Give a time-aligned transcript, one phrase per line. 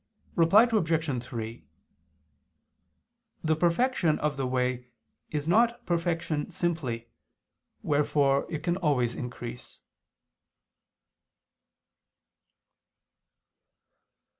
[0.35, 1.23] Reply Obj.
[1.23, 1.63] 3:
[3.43, 4.87] The perfection of the way
[5.29, 7.11] is not perfection simply,
[7.83, 9.77] wherefore it can always increase.